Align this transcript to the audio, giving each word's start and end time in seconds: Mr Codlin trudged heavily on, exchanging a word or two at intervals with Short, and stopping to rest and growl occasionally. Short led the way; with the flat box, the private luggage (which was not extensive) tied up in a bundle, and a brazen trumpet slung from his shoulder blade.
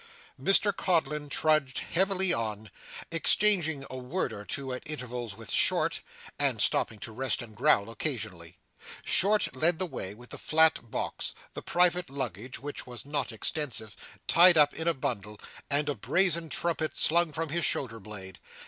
Mr 0.41 0.75
Codlin 0.75 1.29
trudged 1.29 1.77
heavily 1.77 2.33
on, 2.33 2.71
exchanging 3.11 3.85
a 3.87 3.95
word 3.95 4.33
or 4.33 4.43
two 4.43 4.73
at 4.73 4.81
intervals 4.89 5.37
with 5.37 5.51
Short, 5.51 6.01
and 6.39 6.59
stopping 6.59 6.97
to 6.97 7.11
rest 7.11 7.39
and 7.43 7.55
growl 7.55 7.87
occasionally. 7.87 8.57
Short 9.03 9.55
led 9.55 9.77
the 9.77 9.85
way; 9.85 10.15
with 10.15 10.31
the 10.31 10.39
flat 10.39 10.89
box, 10.89 11.35
the 11.53 11.61
private 11.61 12.09
luggage 12.09 12.57
(which 12.59 12.87
was 12.87 13.05
not 13.05 13.31
extensive) 13.31 13.95
tied 14.27 14.57
up 14.57 14.73
in 14.73 14.87
a 14.87 14.95
bundle, 14.95 15.39
and 15.69 15.87
a 15.87 15.93
brazen 15.93 16.49
trumpet 16.49 16.97
slung 16.97 17.31
from 17.31 17.49
his 17.49 17.63
shoulder 17.63 17.99
blade. 17.99 18.39